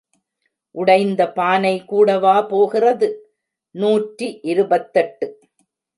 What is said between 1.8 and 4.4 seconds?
கூடவா போகிறது? நூற்றி